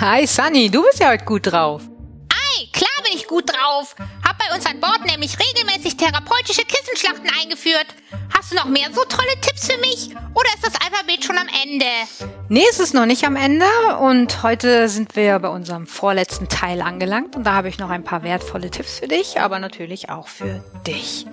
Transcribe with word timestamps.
Hi 0.00 0.26
Sunny, 0.26 0.68
du 0.68 0.82
bist 0.82 0.98
ja 0.98 1.10
heute 1.10 1.24
gut 1.24 1.46
drauf. 1.46 1.82
Ei, 2.28 2.66
klar 2.72 2.88
bin 3.04 3.12
ich 3.14 3.28
gut 3.28 3.48
drauf. 3.48 3.94
Hab 4.24 4.36
bei 4.38 4.52
uns 4.52 4.66
an 4.66 4.80
Bord 4.80 5.04
nämlich 5.06 5.36
regelmäßig 5.38 5.96
therapeutische 5.96 6.62
Kissenschlachten 6.62 7.30
eingeführt. 7.40 7.86
Hast 8.46 8.52
du 8.52 8.58
noch 8.58 8.66
mehr 8.66 8.92
so 8.92 9.02
tolle 9.02 9.40
Tipps 9.40 9.66
für 9.66 9.80
mich? 9.80 10.14
Oder 10.34 10.48
ist 10.54 10.64
das 10.64 10.80
Alphabet 10.80 11.24
schon 11.24 11.36
am 11.36 11.48
Ende? 11.64 11.84
Nee, 12.48 12.62
es 12.70 12.78
ist 12.78 12.94
noch 12.94 13.04
nicht 13.04 13.24
am 13.24 13.34
Ende 13.34 13.66
und 14.00 14.44
heute 14.44 14.88
sind 14.88 15.16
wir 15.16 15.36
bei 15.40 15.48
unserem 15.48 15.88
vorletzten 15.88 16.48
Teil 16.48 16.80
angelangt 16.80 17.34
und 17.34 17.42
da 17.42 17.54
habe 17.54 17.68
ich 17.68 17.80
noch 17.80 17.90
ein 17.90 18.04
paar 18.04 18.22
wertvolle 18.22 18.70
Tipps 18.70 19.00
für 19.00 19.08
dich, 19.08 19.40
aber 19.40 19.58
natürlich 19.58 20.10
auch 20.10 20.28
für 20.28 20.62
dich. 20.86 21.26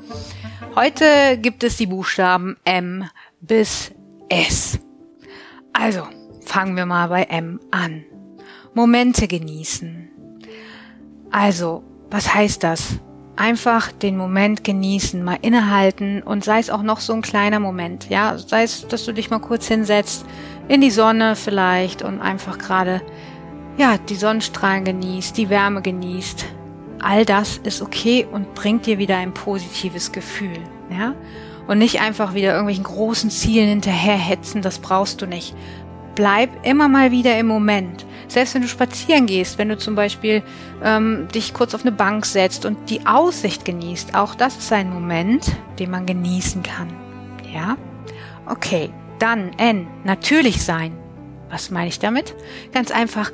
Heute 0.73 1.37
gibt 1.37 1.63
es 1.63 1.77
die 1.77 1.85
Buchstaben 1.85 2.57
M 2.63 3.07
bis 3.41 3.91
S. 4.29 4.79
Also, 5.71 6.07
fangen 6.43 6.75
wir 6.75 6.87
mal 6.87 7.09
bei 7.09 7.25
M 7.25 7.59
an. 7.69 8.05
Momente 8.73 9.27
genießen. 9.27 10.09
Also, 11.29 11.83
was 12.09 12.33
heißt 12.33 12.63
das? 12.63 12.93
Einfach 13.35 13.91
den 13.91 14.15
Moment 14.15 14.63
genießen, 14.63 15.23
mal 15.23 15.39
innehalten 15.41 16.21
und 16.21 16.43
sei 16.43 16.59
es 16.59 16.69
auch 16.69 16.83
noch 16.83 16.99
so 16.99 17.13
ein 17.13 17.23
kleiner 17.23 17.59
Moment, 17.59 18.07
ja, 18.09 18.37
sei 18.37 18.61
es, 18.61 18.87
dass 18.87 19.05
du 19.05 19.11
dich 19.11 19.31
mal 19.31 19.39
kurz 19.39 19.67
hinsetzt, 19.67 20.25
in 20.67 20.81
die 20.81 20.91
Sonne 20.91 21.35
vielleicht 21.35 22.03
und 22.03 22.21
einfach 22.21 22.59
gerade, 22.59 23.01
ja, 23.77 23.97
die 23.97 24.15
Sonnenstrahlen 24.15 24.85
genießt, 24.85 25.35
die 25.35 25.49
Wärme 25.49 25.81
genießt. 25.81 26.45
All 27.01 27.25
das 27.25 27.57
ist 27.57 27.81
okay 27.81 28.27
und 28.31 28.53
bringt 28.53 28.85
dir 28.85 28.99
wieder 28.99 29.17
ein 29.17 29.33
positives 29.33 30.11
Gefühl, 30.11 30.59
ja. 30.91 31.15
Und 31.67 31.79
nicht 31.79 32.01
einfach 32.01 32.33
wieder 32.33 32.51
irgendwelchen 32.51 32.83
großen 32.83 33.31
Zielen 33.31 33.69
hinterherhetzen, 33.69 34.61
das 34.61 34.79
brauchst 34.79 35.21
du 35.21 35.25
nicht. 35.25 35.55
Bleib 36.13 36.49
immer 36.67 36.87
mal 36.87 37.11
wieder 37.11 37.37
im 37.39 37.47
Moment. 37.47 38.05
Selbst 38.27 38.55
wenn 38.55 38.61
du 38.61 38.67
spazieren 38.67 39.25
gehst, 39.25 39.57
wenn 39.57 39.69
du 39.69 39.77
zum 39.77 39.95
Beispiel 39.95 40.43
ähm, 40.83 41.27
dich 41.33 41.53
kurz 41.53 41.73
auf 41.73 41.81
eine 41.81 41.91
Bank 41.91 42.25
setzt 42.25 42.65
und 42.65 42.89
die 42.89 43.05
Aussicht 43.05 43.65
genießt, 43.65 44.15
auch 44.15 44.35
das 44.35 44.57
ist 44.57 44.71
ein 44.71 44.89
Moment, 44.89 45.51
den 45.79 45.91
man 45.91 46.05
genießen 46.05 46.63
kann. 46.63 46.87
Ja? 47.53 47.77
Okay, 48.45 48.89
dann 49.19 49.51
N, 49.57 49.87
natürlich 50.03 50.63
sein. 50.63 50.97
Was 51.49 51.69
meine 51.69 51.87
ich 51.87 51.99
damit? 51.99 52.35
Ganz 52.71 52.91
einfach, 52.91 53.31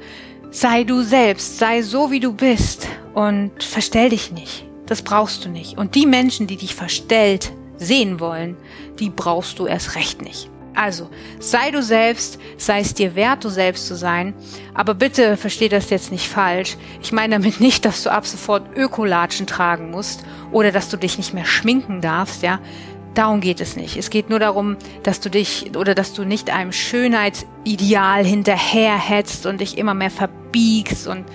sei 0.51 0.83
du 0.83 1.01
selbst, 1.01 1.57
sei 1.57 1.81
so 1.81 2.11
wie 2.11 2.19
du 2.19 2.33
bist 2.33 2.87
und 3.13 3.63
verstell 3.63 4.09
dich 4.09 4.31
nicht. 4.31 4.65
Das 4.85 5.01
brauchst 5.01 5.45
du 5.45 5.49
nicht. 5.49 5.77
Und 5.77 5.95
die 5.95 6.05
Menschen, 6.05 6.47
die 6.47 6.57
dich 6.57 6.75
verstellt 6.75 7.53
sehen 7.77 8.19
wollen, 8.19 8.57
die 8.99 9.09
brauchst 9.09 9.59
du 9.59 9.67
erst 9.67 9.95
recht 9.95 10.21
nicht. 10.21 10.49
Also, 10.79 11.09
sei 11.39 11.71
du 11.71 11.83
selbst, 11.83 12.39
sei 12.55 12.79
es 12.79 12.93
dir 12.93 13.13
wert, 13.13 13.43
du 13.43 13.49
selbst 13.49 13.85
zu 13.85 13.97
sein. 13.97 14.33
Aber 14.73 14.93
bitte 14.93 15.35
versteh 15.35 15.67
das 15.67 15.89
jetzt 15.89 16.09
nicht 16.09 16.29
falsch. 16.29 16.77
Ich 17.01 17.11
meine 17.11 17.35
damit 17.35 17.59
nicht, 17.59 17.83
dass 17.83 18.03
du 18.03 18.09
ab 18.09 18.25
sofort 18.25 18.77
Ökolatschen 18.77 19.45
tragen 19.45 19.91
musst 19.91 20.23
oder 20.53 20.71
dass 20.71 20.87
du 20.87 20.95
dich 20.95 21.17
nicht 21.17 21.33
mehr 21.33 21.43
schminken 21.43 21.99
darfst, 21.99 22.43
ja. 22.43 22.61
Darum 23.13 23.41
geht 23.41 23.59
es 23.59 23.75
nicht. 23.75 23.97
Es 23.97 24.09
geht 24.09 24.29
nur 24.29 24.39
darum, 24.39 24.77
dass 25.03 25.19
du 25.19 25.29
dich 25.29 25.75
oder 25.75 25.95
dass 25.95 26.13
du 26.13 26.23
nicht 26.23 26.49
einem 26.49 26.71
Schönheitsideal 26.71 28.23
hinterherhetzt 28.23 29.45
und 29.47 29.59
dich 29.59 29.77
immer 29.77 29.93
mehr 29.93 30.11
verbiegst 30.11 31.07
und 31.07 31.25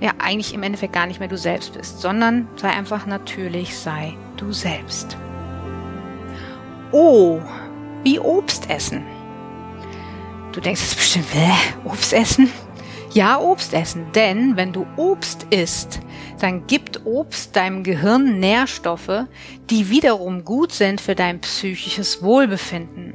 ja, 0.00 0.12
eigentlich 0.18 0.54
im 0.54 0.62
Endeffekt 0.62 0.94
gar 0.94 1.06
nicht 1.06 1.20
mehr 1.20 1.28
du 1.28 1.36
selbst 1.36 1.74
bist, 1.74 2.00
sondern 2.00 2.48
sei 2.56 2.70
einfach 2.70 3.04
natürlich, 3.04 3.76
sei 3.76 4.14
du 4.38 4.52
selbst. 4.52 5.18
Oh, 6.92 7.40
wie 8.02 8.18
Obst 8.18 8.70
essen. 8.70 9.04
Du 10.52 10.60
denkst 10.60 10.80
jetzt 10.82 10.96
bestimmt, 10.96 11.26
hä, 11.32 11.52
Obst 11.84 12.12
essen? 12.12 12.50
Ja, 13.12 13.38
Obst 13.38 13.72
essen, 13.72 14.06
denn 14.14 14.56
wenn 14.56 14.72
du 14.72 14.86
Obst 14.96 15.46
isst, 15.50 16.00
dann 16.38 16.66
gibt 16.66 17.06
Obst 17.06 17.56
deinem 17.56 17.82
Gehirn 17.82 18.40
Nährstoffe, 18.40 19.24
die 19.70 19.88
wiederum 19.88 20.44
gut 20.44 20.72
sind 20.72 21.00
für 21.00 21.14
dein 21.14 21.40
psychisches 21.40 22.22
Wohlbefinden. 22.22 23.14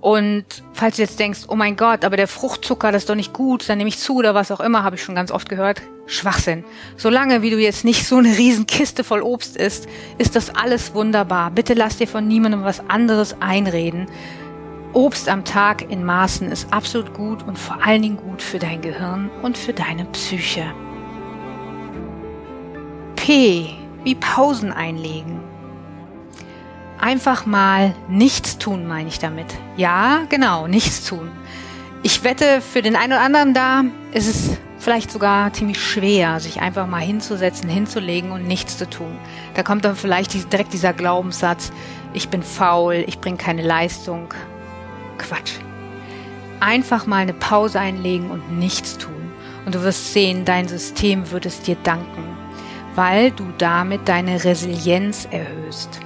Und 0.00 0.44
falls 0.74 0.96
du 0.96 1.02
jetzt 1.02 1.18
denkst, 1.18 1.40
oh 1.48 1.54
mein 1.54 1.76
Gott, 1.76 2.04
aber 2.04 2.16
der 2.16 2.28
Fruchtzucker, 2.28 2.92
das 2.92 3.02
ist 3.02 3.08
doch 3.08 3.14
nicht 3.14 3.32
gut, 3.32 3.68
dann 3.68 3.78
nehme 3.78 3.88
ich 3.88 3.98
zu 3.98 4.16
oder 4.16 4.34
was 4.34 4.50
auch 4.50 4.60
immer, 4.60 4.84
habe 4.84 4.96
ich 4.96 5.02
schon 5.02 5.14
ganz 5.14 5.30
oft 5.30 5.48
gehört. 5.48 5.80
Schwachsinn. 6.06 6.64
Solange 6.96 7.42
wie 7.42 7.50
du 7.50 7.58
jetzt 7.58 7.84
nicht 7.84 8.06
so 8.06 8.16
eine 8.16 8.36
riesen 8.36 8.66
Kiste 8.66 9.04
voll 9.04 9.22
Obst 9.22 9.56
isst, 9.56 9.88
ist 10.18 10.36
das 10.36 10.54
alles 10.54 10.94
wunderbar. 10.94 11.50
Bitte 11.50 11.74
lass 11.74 11.96
dir 11.96 12.08
von 12.08 12.28
niemandem 12.28 12.64
was 12.64 12.88
anderes 12.88 13.40
einreden. 13.40 14.06
Obst 14.92 15.28
am 15.28 15.44
Tag 15.44 15.90
in 15.90 16.04
Maßen 16.04 16.50
ist 16.52 16.72
absolut 16.72 17.14
gut 17.14 17.42
und 17.42 17.58
vor 17.58 17.84
allen 17.84 18.02
Dingen 18.02 18.16
gut 18.16 18.42
für 18.42 18.58
dein 18.58 18.80
Gehirn 18.80 19.30
und 19.42 19.58
für 19.58 19.72
deine 19.72 20.04
Psyche. 20.06 20.64
P 23.16 23.70
wie 24.04 24.14
Pausen 24.14 24.72
einlegen. 24.72 25.40
Einfach 27.00 27.44
mal 27.44 27.94
nichts 28.08 28.58
tun, 28.58 28.86
meine 28.86 29.08
ich 29.08 29.18
damit. 29.18 29.46
Ja, 29.76 30.22
genau, 30.28 30.68
nichts 30.68 31.04
tun. 31.04 31.30
Ich 32.02 32.22
wette, 32.22 32.60
für 32.60 32.82
den 32.82 32.96
einen 32.96 33.14
oder 33.14 33.22
anderen 33.22 33.54
da 33.54 33.84
ist 34.12 34.28
es 34.28 34.58
vielleicht 34.84 35.10
sogar 35.10 35.50
ziemlich 35.52 35.80
schwer, 35.80 36.38
sich 36.40 36.60
einfach 36.60 36.86
mal 36.86 37.00
hinzusetzen, 37.00 37.70
hinzulegen 37.70 38.32
und 38.32 38.46
nichts 38.46 38.76
zu 38.76 38.88
tun. 38.88 39.18
Da 39.54 39.62
kommt 39.62 39.84
dann 39.84 39.96
vielleicht 39.96 40.52
direkt 40.52 40.74
dieser 40.74 40.92
Glaubenssatz, 40.92 41.72
ich 42.12 42.28
bin 42.28 42.42
faul, 42.42 43.02
ich 43.06 43.18
bringe 43.18 43.38
keine 43.38 43.62
Leistung. 43.62 44.34
Quatsch. 45.16 45.54
Einfach 46.60 47.06
mal 47.06 47.16
eine 47.16 47.32
Pause 47.32 47.80
einlegen 47.80 48.30
und 48.30 48.58
nichts 48.58 48.98
tun. 48.98 49.32
Und 49.64 49.74
du 49.74 49.82
wirst 49.82 50.12
sehen, 50.12 50.44
dein 50.44 50.68
System 50.68 51.30
wird 51.30 51.46
es 51.46 51.62
dir 51.62 51.76
danken, 51.82 52.36
weil 52.94 53.30
du 53.30 53.46
damit 53.56 54.06
deine 54.06 54.44
Resilienz 54.44 55.26
erhöhst. 55.30 56.00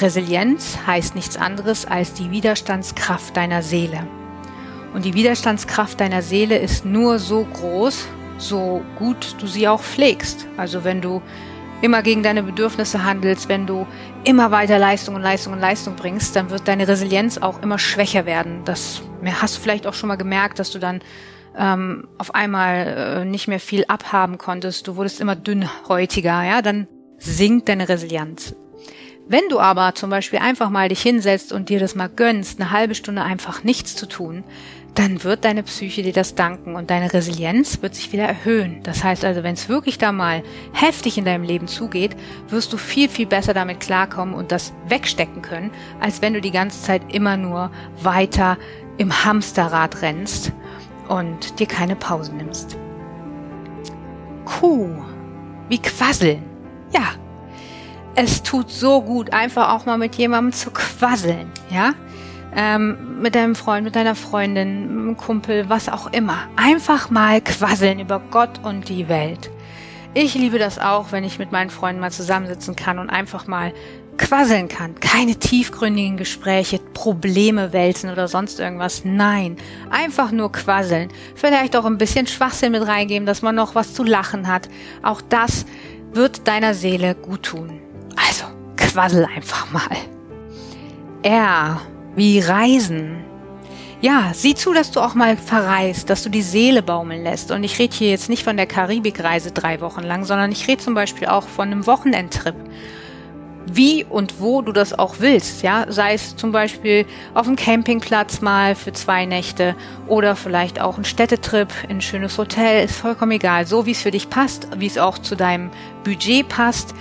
Resilienz 0.00 0.78
heißt 0.86 1.14
nichts 1.14 1.38
anderes 1.38 1.86
als 1.86 2.12
die 2.12 2.30
Widerstandskraft 2.30 3.36
deiner 3.36 3.62
Seele. 3.62 4.06
Und 4.92 5.04
die 5.04 5.14
Widerstandskraft 5.14 6.00
deiner 6.00 6.22
Seele 6.22 6.58
ist 6.58 6.84
nur 6.84 7.18
so 7.18 7.44
groß, 7.44 8.06
so 8.38 8.82
gut 8.98 9.36
du 9.40 9.46
sie 9.46 9.68
auch 9.68 9.82
pflegst. 9.82 10.46
Also 10.56 10.84
wenn 10.84 11.00
du 11.00 11.22
immer 11.82 12.02
gegen 12.02 12.22
deine 12.22 12.42
Bedürfnisse 12.42 13.04
handelst, 13.04 13.48
wenn 13.48 13.66
du 13.66 13.86
immer 14.24 14.50
weiter 14.50 14.78
Leistung 14.78 15.14
und 15.14 15.22
Leistung 15.22 15.52
und 15.52 15.60
Leistung 15.60 15.96
bringst, 15.96 16.36
dann 16.36 16.50
wird 16.50 16.68
deine 16.68 16.88
Resilienz 16.88 17.38
auch 17.38 17.62
immer 17.62 17.78
schwächer 17.78 18.26
werden. 18.26 18.62
Das 18.64 19.02
hast 19.40 19.56
du 19.56 19.60
vielleicht 19.60 19.86
auch 19.86 19.94
schon 19.94 20.08
mal 20.08 20.16
gemerkt, 20.16 20.58
dass 20.58 20.70
du 20.70 20.78
dann 20.78 21.00
ähm, 21.56 22.08
auf 22.18 22.34
einmal 22.34 22.86
äh, 22.86 23.24
nicht 23.24 23.48
mehr 23.48 23.60
viel 23.60 23.84
abhaben 23.88 24.38
konntest. 24.38 24.86
Du 24.88 24.96
wurdest 24.96 25.20
immer 25.20 25.36
dünnhäutiger, 25.36 26.42
ja, 26.44 26.62
dann 26.62 26.86
sinkt 27.18 27.68
deine 27.68 27.88
Resilienz. 27.88 28.54
Wenn 29.26 29.48
du 29.48 29.60
aber 29.60 29.94
zum 29.94 30.10
Beispiel 30.10 30.40
einfach 30.40 30.70
mal 30.70 30.88
dich 30.88 31.02
hinsetzt 31.02 31.52
und 31.52 31.68
dir 31.68 31.78
das 31.78 31.94
mal 31.94 32.08
gönnst, 32.08 32.60
eine 32.60 32.72
halbe 32.72 32.96
Stunde 32.96 33.22
einfach 33.22 33.62
nichts 33.62 33.94
zu 33.94 34.06
tun, 34.06 34.42
dann 34.94 35.22
wird 35.24 35.44
deine 35.44 35.62
Psyche 35.62 36.02
dir 36.02 36.12
das 36.12 36.34
danken 36.34 36.74
und 36.74 36.90
deine 36.90 37.12
Resilienz 37.12 37.80
wird 37.82 37.94
sich 37.94 38.12
wieder 38.12 38.24
erhöhen. 38.24 38.80
Das 38.82 39.04
heißt 39.04 39.24
also, 39.24 39.42
wenn 39.42 39.54
es 39.54 39.68
wirklich 39.68 39.98
da 39.98 40.12
mal 40.12 40.42
heftig 40.72 41.16
in 41.16 41.24
deinem 41.24 41.44
Leben 41.44 41.68
zugeht, 41.68 42.16
wirst 42.48 42.72
du 42.72 42.76
viel, 42.76 43.08
viel 43.08 43.26
besser 43.26 43.54
damit 43.54 43.80
klarkommen 43.80 44.34
und 44.34 44.52
das 44.52 44.72
wegstecken 44.88 45.42
können, 45.42 45.70
als 46.00 46.22
wenn 46.22 46.34
du 46.34 46.40
die 46.40 46.50
ganze 46.50 46.82
Zeit 46.82 47.02
immer 47.12 47.36
nur 47.36 47.70
weiter 48.02 48.58
im 48.98 49.24
Hamsterrad 49.24 50.02
rennst 50.02 50.52
und 51.08 51.58
dir 51.60 51.66
keine 51.66 51.96
Pause 51.96 52.34
nimmst. 52.34 52.76
Kuh. 54.44 54.90
Wie 55.68 55.78
quasseln. 55.78 56.42
Ja, 56.92 57.12
es 58.16 58.42
tut 58.42 58.70
so 58.70 59.00
gut, 59.00 59.32
einfach 59.32 59.70
auch 59.70 59.86
mal 59.86 59.96
mit 59.96 60.16
jemandem 60.16 60.52
zu 60.52 60.70
quasseln, 60.70 61.50
ja? 61.70 61.94
Ähm, 62.54 63.20
mit 63.22 63.34
deinem 63.34 63.54
Freund, 63.54 63.84
mit 63.84 63.94
deiner 63.94 64.14
Freundin, 64.14 65.16
Kumpel, 65.16 65.68
was 65.68 65.88
auch 65.88 66.12
immer. 66.12 66.48
Einfach 66.56 67.10
mal 67.10 67.40
quasseln 67.40 68.00
über 68.00 68.20
Gott 68.30 68.60
und 68.64 68.88
die 68.88 69.08
Welt. 69.08 69.50
Ich 70.12 70.34
liebe 70.34 70.58
das 70.58 70.80
auch, 70.80 71.12
wenn 71.12 71.22
ich 71.22 71.38
mit 71.38 71.52
meinen 71.52 71.70
Freunden 71.70 72.00
mal 72.00 72.10
zusammensitzen 72.10 72.74
kann 72.74 72.98
und 72.98 73.10
einfach 73.10 73.46
mal 73.46 73.72
quasseln 74.18 74.68
kann. 74.68 74.96
Keine 74.96 75.36
tiefgründigen 75.36 76.16
Gespräche, 76.16 76.78
Probleme 76.78 77.72
wälzen 77.72 78.10
oder 78.10 78.26
sonst 78.26 78.58
irgendwas. 78.58 79.02
Nein, 79.04 79.56
einfach 79.90 80.32
nur 80.32 80.50
quasseln. 80.50 81.10
Vielleicht 81.36 81.76
auch 81.76 81.84
ein 81.84 81.98
bisschen 81.98 82.26
Schwachsinn 82.26 82.72
mit 82.72 82.86
reingeben, 82.86 83.24
dass 83.24 83.42
man 83.42 83.54
noch 83.54 83.74
was 83.74 83.94
zu 83.94 84.02
lachen 84.02 84.48
hat. 84.48 84.68
Auch 85.02 85.20
das 85.22 85.64
wird 86.12 86.46
deiner 86.48 86.74
Seele 86.74 87.14
gut 87.14 87.44
tun. 87.44 87.80
Also, 88.16 88.44
quassel 88.76 89.24
einfach 89.24 89.70
mal. 89.70 89.96
R 91.22 91.80
wie 92.16 92.40
Reisen. 92.40 93.24
ja, 94.00 94.32
sieh 94.34 94.54
zu, 94.54 94.72
dass 94.72 94.90
du 94.90 95.00
auch 95.00 95.14
mal 95.14 95.36
verreist, 95.36 96.08
dass 96.08 96.22
du 96.22 96.30
die 96.30 96.42
Seele 96.42 96.82
baumeln 96.82 97.22
lässt. 97.22 97.50
Und 97.50 97.64
ich 97.64 97.78
rede 97.78 97.94
hier 97.94 98.10
jetzt 98.10 98.30
nicht 98.30 98.44
von 98.44 98.56
der 98.56 98.66
Karibikreise 98.66 99.52
drei 99.52 99.80
Wochen 99.80 100.02
lang, 100.02 100.24
sondern 100.24 100.50
ich 100.52 100.66
rede 100.68 100.82
zum 100.82 100.94
Beispiel 100.94 101.28
auch 101.28 101.46
von 101.46 101.70
einem 101.70 101.86
Wochenendtrip. 101.86 102.54
Wie 103.72 104.04
und 104.04 104.40
wo 104.40 104.62
du 104.62 104.72
das 104.72 104.98
auch 104.98 105.16
willst, 105.18 105.62
ja, 105.62 105.84
sei 105.88 106.14
es 106.14 106.34
zum 106.34 106.50
Beispiel 106.50 107.04
auf 107.34 107.46
dem 107.46 107.56
Campingplatz 107.56 108.40
mal 108.40 108.74
für 108.74 108.92
zwei 108.92 109.26
Nächte 109.26 109.76
oder 110.08 110.34
vielleicht 110.34 110.80
auch 110.80 110.96
ein 110.96 111.04
Städtetrip 111.04 111.68
in 111.84 111.98
ein 111.98 112.00
schönes 112.00 112.38
Hotel, 112.38 112.84
ist 112.84 112.96
vollkommen 112.96 113.32
egal, 113.32 113.66
so 113.66 113.84
wie 113.86 113.92
es 113.92 114.00
für 114.00 114.10
dich 114.10 114.30
passt, 114.30 114.66
wie 114.78 114.86
es 114.86 114.98
auch 114.98 115.18
zu 115.18 115.36
deinem 115.36 115.70
Budget 116.04 116.48
passt. 116.48 116.94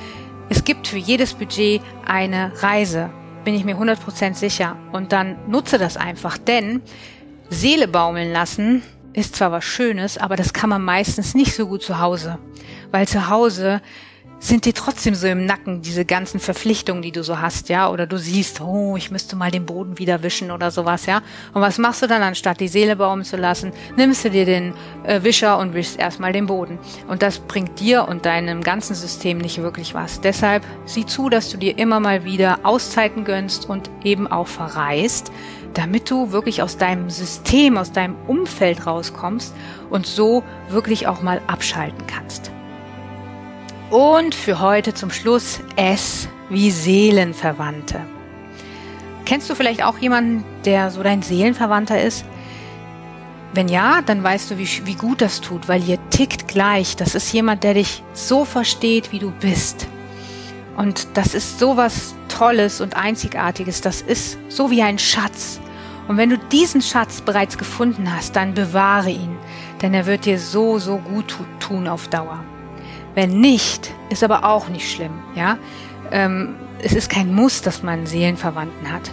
Es 0.50 0.64
gibt 0.64 0.88
für 0.88 0.98
jedes 0.98 1.34
Budget 1.34 1.82
eine 2.06 2.52
Reise 2.62 3.10
bin 3.50 3.58
ich 3.58 3.66
mir 3.66 3.78
100% 3.78 4.36
sicher. 4.36 4.78
Und 4.92 5.12
dann 5.12 5.36
nutze 5.50 5.80
das 5.80 5.98
einfach, 5.98 6.38
denn 6.38 6.84
Seele 7.50 7.88
baumeln 7.88 8.32
lassen 8.32 8.84
ist 9.14 9.36
zwar 9.38 9.52
was 9.52 9.66
Schönes, 9.66 10.20
aber 10.20 10.36
das 10.36 10.54
kann 10.54 10.70
man 10.70 10.84
meistens 10.84 11.34
nicht 11.34 11.56
so 11.56 11.66
gut 11.66 11.82
zu 11.82 11.98
Hause. 11.98 12.38
Weil 12.92 13.08
zu 13.08 13.28
Hause 13.28 13.82
sind 14.40 14.66
dir 14.66 14.74
trotzdem 14.74 15.16
so 15.16 15.28
im 15.28 15.46
Nacken 15.46 15.82
diese 15.82 16.06
ganzen 16.06 16.40
Verpflichtungen, 16.40 17.02
die 17.02 17.12
du 17.12 17.24
so 17.24 17.40
hast, 17.40 17.70
ja, 17.70 17.90
oder 17.90 18.08
du 18.08 18.18
siehst, 18.18 18.62
oh, 18.62 18.96
ich 18.96 19.12
müsste 19.12 19.36
mal 19.36 19.52
den 19.52 19.66
Boden 19.66 20.00
wieder 20.00 20.24
wischen 20.24 20.52
oder 20.52 20.72
sowas, 20.72 21.06
ja. 21.06 21.22
Und 21.54 21.62
was 21.62 21.78
machst 21.78 22.02
du 22.02 22.08
dann, 22.08 22.24
anstatt 22.24 22.60
die 22.60 22.70
Seele 22.70 22.96
baumen 22.96 23.26
zu 23.26 23.36
lassen? 23.36 23.74
Nimmst 23.98 24.24
du 24.24 24.30
dir 24.30 24.46
den 24.46 24.74
äh, 25.04 25.22
Wischer 25.24 25.58
und 25.58 25.74
wischst 25.74 26.00
erstmal 26.00 26.32
den 26.32 26.48
Boden. 26.48 26.80
Und 27.08 27.22
das 27.22 27.40
bringt 27.40 27.80
dir 27.80 28.08
und 28.08 28.26
deinem 28.26 28.64
ganzen 28.64 28.96
System 28.96 29.40
nicht 29.40 29.62
wirklich 29.62 29.94
was. 29.94 30.22
Deshalb 30.22 30.64
sieh 30.86 31.06
zu, 31.06 31.30
dass 31.30 31.50
du 31.50 31.58
dir 31.58 31.78
immer 31.78 32.00
mal 32.00 32.24
wieder 32.24 32.60
Auszeiten 32.64 33.26
gönnst 33.26 33.70
und 33.70 33.90
eben 34.04 34.28
auch 34.28 34.48
verreist, 34.48 35.32
damit 35.74 36.10
du 36.10 36.32
wirklich 36.32 36.64
aus 36.64 36.78
deinem 36.78 37.10
System, 37.10 37.78
aus 37.78 37.92
deinem 37.92 38.16
Umfeld 38.28 38.88
rauskommst 38.88 39.54
und 39.90 40.08
so 40.08 40.44
wirklich 40.70 41.08
auch 41.08 41.22
mal 41.22 41.42
abschalten 41.48 42.08
kannst. 42.08 42.49
Und 43.90 44.36
für 44.36 44.60
heute 44.60 44.94
zum 44.94 45.10
Schluss 45.10 45.62
S 45.76 46.28
wie 46.50 46.70
Seelenverwandte. 46.70 48.02
Kennst 49.26 49.50
du 49.50 49.56
vielleicht 49.56 49.84
auch 49.84 49.98
jemanden, 49.98 50.46
der 50.64 50.92
so 50.92 51.02
dein 51.02 51.24
Seelenverwandter 51.24 52.00
ist? 52.00 52.24
Wenn 53.54 53.68
ja, 53.68 54.04
dann 54.04 54.24
weißt 54.24 54.52
du, 54.52 54.60
wie, 54.60 54.68
wie 54.86 54.94
gut 54.94 55.22
das 55.22 55.42
tut, 55.42 55.68
weil 55.68 55.84
ihr 55.84 55.98
tickt 56.12 56.48
gleich. 56.48 56.98
Das 56.98 57.16
ist 57.16 57.34
jemand, 57.34 57.64
der 57.64 57.74
dich 57.74 58.04
so 58.14 58.46
versteht, 58.46 59.12
wie 59.12 59.18
du 59.18 59.32
bist. 59.32 59.88
Und 60.78 61.08
das 61.16 61.34
ist 61.34 61.58
so 61.58 61.76
was 61.76 62.14
Tolles 62.28 62.82
und 62.82 62.96
Einzigartiges. 62.96 63.82
Das 63.82 64.04
ist 64.04 64.38
so 64.50 64.70
wie 64.70 64.84
ein 64.84 65.00
Schatz. 65.00 65.60
Und 66.08 66.18
wenn 66.18 66.30
du 66.30 66.38
diesen 66.38 66.84
Schatz 66.84 67.22
bereits 67.22 67.58
gefunden 67.58 68.16
hast, 68.16 68.36
dann 68.36 68.54
bewahre 68.54 69.10
ihn, 69.10 69.36
denn 69.82 69.96
er 69.96 70.06
wird 70.06 70.26
dir 70.26 70.38
so, 70.38 70.78
so 70.78 70.98
gut 70.98 71.36
tun 71.60 71.88
auf 71.88 72.08
Dauer. 72.08 72.44
Wenn 73.16 73.40
nicht, 73.40 73.92
ist 74.10 74.24
aber 74.24 74.46
auch 74.46 74.70
nicht 74.70 74.92
schlimm, 74.92 75.14
ja. 75.36 75.58
Ähm, 76.12 76.56
es 76.82 76.94
ist 76.94 77.10
kein 77.10 77.34
Muss, 77.34 77.62
dass 77.62 77.84
man 77.84 78.06
Seelenverwandten 78.06 78.92
hat. 78.92 79.12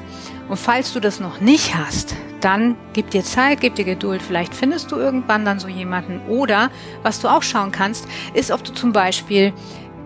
Und 0.49 0.59
falls 0.59 0.93
du 0.93 1.01
das 1.01 1.19
noch 1.19 1.41
nicht 1.41 1.75
hast, 1.75 2.15
dann 2.41 2.77
gib 2.93 3.11
dir 3.11 3.25
Zeit, 3.25 3.61
gib 3.61 3.75
dir 3.75 3.85
Geduld. 3.85 4.23
Vielleicht 4.23 4.55
findest 4.55 4.93
du 4.93 4.97
irgendwann 4.97 5.45
dann 5.45 5.59
so 5.59 5.67
jemanden. 5.67 6.21
Oder 6.29 6.71
was 7.03 7.21
du 7.21 7.29
auch 7.29 7.43
schauen 7.43 7.73
kannst, 7.73 8.07
ist, 8.35 8.53
ob 8.53 8.63
du 8.63 8.73
zum 8.73 8.93
Beispiel 8.93 9.53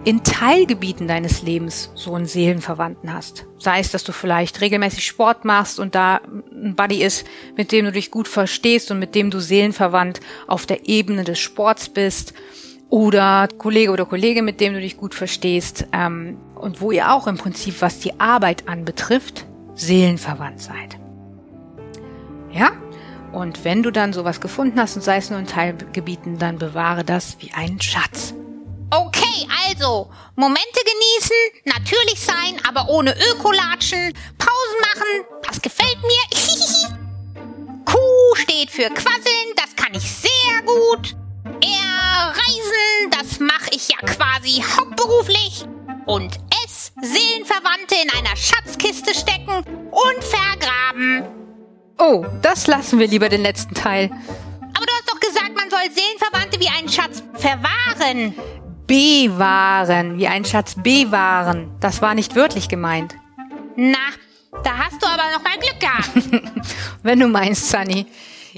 in 0.05 0.25
Teilgebieten 0.25 1.07
deines 1.07 1.43
Lebens 1.43 1.91
so 1.95 2.15
einen 2.15 2.25
Seelenverwandten 2.25 3.13
hast. 3.13 3.45
Sei 3.59 3.81
es, 3.81 3.91
dass 3.91 4.03
du 4.03 4.13
vielleicht 4.13 4.63
regelmäßig 4.63 5.05
Sport 5.05 5.45
machst 5.45 5.79
und 5.79 5.95
da 5.95 6.23
ein 6.51 6.75
Buddy 6.75 7.03
ist, 7.03 7.27
mit 7.57 7.71
dem 7.71 7.85
du 7.85 7.93
dich 7.93 8.11
gut 8.11 8.27
verstehst 8.27 8.91
und 8.91 8.99
mit 8.99 9.15
dem 9.15 9.31
du 9.31 9.41
seelenverwandt 9.41 10.21
auf 10.47 10.65
der 10.65 10.89
Ebene 10.89 11.25
des 11.25 11.39
Sports 11.39 11.91
bist 11.91 12.33
oder 12.91 13.49
Kollege 13.57 13.93
oder 13.93 14.05
Kollege, 14.05 14.43
mit 14.43 14.61
dem 14.61 14.75
du 14.75 14.81
dich 14.81 14.97
gut 14.97 15.15
verstehst 15.15 15.87
ähm, 15.93 16.37
und 16.57 16.81
wo 16.81 16.91
ihr 16.91 17.13
auch 17.13 17.27
im 17.29 17.39
Prinzip, 17.39 17.81
was 17.81 18.01
die 18.01 18.19
Arbeit 18.19 18.69
anbetrifft, 18.69 19.47
seelenverwandt 19.75 20.61
seid. 20.61 20.99
Ja? 22.53 22.73
Und 23.33 23.65
wenn 23.65 23.85
du 23.85 23.93
dann 23.93 24.13
sowas 24.13 24.41
gefunden 24.41 24.79
hast 24.81 24.97
und 24.97 25.03
sei 25.03 25.19
es 25.19 25.31
nur 25.31 25.39
in 25.39 25.47
Teilgebieten, 25.47 26.39
dann 26.39 26.59
bewahre 26.59 27.05
das 27.05 27.37
wie 27.39 27.53
einen 27.53 27.81
Schatz. 27.81 28.35
Okay, 28.93 29.47
also, 29.69 30.11
Momente 30.35 30.81
genießen, 30.83 31.77
natürlich 31.77 32.21
sein, 32.21 32.61
aber 32.69 32.89
ohne 32.89 33.15
Ökolatschen, 33.31 34.13
Pausen 34.37 34.81
machen, 34.81 35.41
das 35.47 35.63
gefällt 35.63 35.99
mir. 36.03 36.91
Q 37.85 37.99
steht 38.35 38.71
für 38.71 38.91
Quasseln, 38.91 39.55
das 39.55 39.77
kann 39.77 39.95
ich 39.95 40.11
sehr 40.11 40.63
gut. 40.67 41.20
Quasi 44.07 44.63
hauptberuflich. 44.63 45.65
Und 46.07 46.39
S 46.65 46.93
Seelenverwandte 47.03 47.95
in 48.03 48.11
einer 48.11 48.37
Schatzkiste 48.37 49.15
stecken 49.15 49.65
und 49.91 50.25
vergraben. 50.25 51.25
Oh, 51.99 52.25
das 52.43 52.67
lassen 52.67 52.99
wir 52.99 53.07
lieber 53.07 53.29
den 53.29 53.43
letzten 53.43 53.75
Teil. 53.75 54.11
Aber 54.75 54.87
du 54.87 54.93
hast 54.93 55.11
doch 55.11 55.21
gesagt, 55.21 55.55
man 55.55 55.71
soll 55.71 55.81
Seelenverwandte 55.93 56.61
wie 56.61 56.69
einen 56.69 56.89
Schatz 56.89 57.23
verwahren. 57.35 58.35
Bewahren, 58.87 60.19
wie 60.19 60.27
einen 60.27 60.45
Schatz 60.45 60.75
bewahren. 60.75 61.71
Das 61.81 62.03
war 62.03 62.15
nicht 62.15 62.35
wörtlich 62.35 62.69
gemeint. 62.69 63.15
Na, 63.77 63.99
da 64.65 64.79
hast 64.79 65.01
du 65.03 65.07
aber 65.07 65.31
noch 65.33 65.45
mal 65.45 65.59
Glück 65.59 65.79
gehabt. 65.79 66.67
Wenn 67.03 67.21
du 67.21 67.29
meinst, 67.29 67.71
Sunny. 67.71 68.07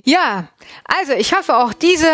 Ja, 0.05 0.49
also 0.85 1.13
ich 1.13 1.35
hoffe 1.35 1.57
auch 1.57 1.73
diese 1.75 2.09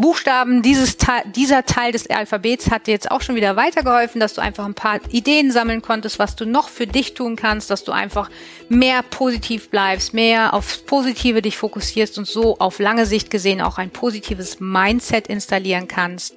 Buchstaben, 0.00 0.62
dieses 0.62 0.96
Teil, 0.96 1.24
dieser 1.36 1.66
Teil 1.66 1.92
des 1.92 2.08
Alphabets 2.08 2.70
hat 2.70 2.86
dir 2.86 2.92
jetzt 2.92 3.10
auch 3.10 3.20
schon 3.20 3.34
wieder 3.34 3.56
weitergeholfen, 3.56 4.18
dass 4.18 4.32
du 4.32 4.40
einfach 4.40 4.64
ein 4.64 4.74
paar 4.74 4.98
Ideen 5.10 5.52
sammeln 5.52 5.82
konntest, 5.82 6.18
was 6.18 6.36
du 6.36 6.46
noch 6.46 6.70
für 6.70 6.86
dich 6.86 7.12
tun 7.12 7.36
kannst, 7.36 7.70
dass 7.70 7.84
du 7.84 7.92
einfach 7.92 8.30
mehr 8.70 9.02
positiv 9.02 9.68
bleibst, 9.68 10.14
mehr 10.14 10.54
aufs 10.54 10.78
Positive 10.78 11.42
dich 11.42 11.58
fokussierst 11.58 12.16
und 12.16 12.26
so 12.26 12.58
auf 12.58 12.78
lange 12.78 13.04
Sicht 13.04 13.30
gesehen 13.30 13.60
auch 13.60 13.76
ein 13.76 13.90
positives 13.90 14.58
Mindset 14.58 15.26
installieren 15.26 15.86
kannst. 15.86 16.34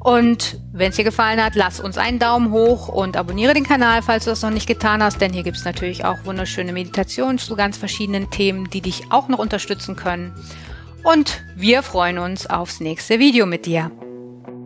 Und 0.00 0.58
wenn 0.72 0.90
es 0.90 0.96
dir 0.96 1.04
gefallen 1.04 1.42
hat, 1.42 1.56
lass 1.56 1.80
uns 1.80 1.98
einen 1.98 2.18
Daumen 2.18 2.52
hoch 2.52 2.88
und 2.88 3.16
abonniere 3.16 3.52
den 3.52 3.64
Kanal, 3.64 4.00
falls 4.00 4.24
du 4.24 4.30
das 4.30 4.42
noch 4.42 4.50
nicht 4.50 4.66
getan 4.66 5.02
hast, 5.02 5.20
denn 5.20 5.32
hier 5.32 5.42
gibt 5.42 5.56
es 5.56 5.64
natürlich 5.64 6.04
auch 6.04 6.24
wunderschöne 6.24 6.72
Meditationen 6.72 7.38
zu 7.38 7.54
ganz 7.56 7.76
verschiedenen 7.76 8.30
Themen, 8.30 8.70
die 8.70 8.80
dich 8.80 9.10
auch 9.10 9.28
noch 9.28 9.38
unterstützen 9.38 9.96
können. 9.96 10.32
Und 11.10 11.42
wir 11.56 11.82
freuen 11.82 12.18
uns 12.18 12.46
aufs 12.46 12.80
nächste 12.80 13.18
Video 13.18 13.46
mit 13.46 13.64
dir. 13.64 13.90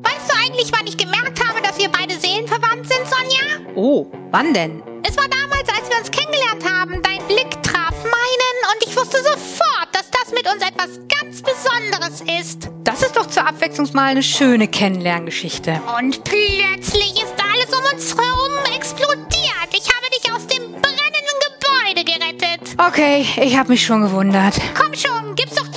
Weißt 0.03 0.29
du 0.29 0.35
eigentlich, 0.45 0.73
wann 0.73 0.85
ich 0.89 0.97
gemerkt 0.97 1.41
habe, 1.47 1.63
dass 1.63 1.79
wir 1.79 1.89
beide 1.89 2.19
seelenverwandt 2.19 2.89
sind, 2.89 3.07
Sonja? 3.07 3.71
Oh, 3.77 4.07
wann 4.33 4.53
denn? 4.53 4.83
Es 5.05 5.17
war 5.17 5.29
damals, 5.29 5.69
als 5.69 5.89
wir 5.89 5.99
uns 5.99 6.11
kennengelernt 6.11 6.65
haben. 6.69 7.01
Dein 7.01 7.25
Blick 7.29 7.63
traf 7.63 7.95
meinen 8.03 8.57
und 8.73 8.85
ich 8.85 8.97
wusste 8.97 9.19
sofort, 9.19 9.89
dass 9.93 10.11
das 10.11 10.33
mit 10.33 10.45
uns 10.53 10.65
etwas 10.67 10.99
ganz 11.17 11.43
Besonderes 11.43 12.23
ist. 12.41 12.69
Das 12.83 13.03
ist 13.03 13.17
doch 13.17 13.29
zur 13.29 13.47
Abwechslung 13.47 13.89
mal 13.93 14.11
eine 14.11 14.25
schöne 14.25 14.67
Kennenlerngeschichte. 14.67 15.81
Und 15.97 16.25
plötzlich 16.25 17.23
ist 17.23 17.35
alles 17.39 17.69
um 17.69 17.95
uns 17.95 18.17
herum 18.17 18.75
explodiert. 18.75 19.71
Ich 19.71 19.87
habe 19.95 20.11
dich 20.11 20.33
aus 20.33 20.45
dem 20.49 20.73
brennenden 20.73 21.39
Gebäude 21.47 22.05
gerettet. 22.05 22.77
Okay, 22.85 23.25
ich 23.41 23.57
habe 23.57 23.69
mich 23.69 23.87
schon 23.87 24.03
gewundert. 24.03 24.55
Komm 24.75 24.93
schon, 24.95 25.37
gib's 25.37 25.55
doch 25.55 25.72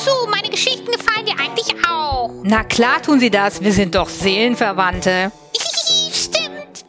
eigentlich 1.45 1.75
auch. 1.87 2.31
Na 2.43 2.63
klar 2.63 3.01
tun 3.01 3.19
sie 3.19 3.29
das. 3.29 3.61
Wir 3.61 3.71
sind 3.71 3.95
doch 3.95 4.09
Seelenverwandte. 4.09 5.31
Stimmt. 6.11 6.85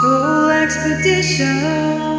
Soul 0.00 0.50
Expedition. 0.62 2.15